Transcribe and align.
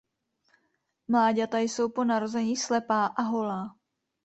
Mláďata 1.07 1.59
jsou 1.59 1.89
po 1.89 2.03
narození 2.03 2.57
slepá 2.57 3.05
a 3.05 3.21
holá. 3.21 3.69